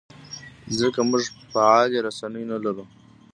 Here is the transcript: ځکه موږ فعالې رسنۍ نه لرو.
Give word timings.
ځکه 0.79 0.99
موږ 1.09 1.23
فعالې 1.51 1.99
رسنۍ 2.07 2.43
نه 2.51 2.57
لرو. 2.63 2.85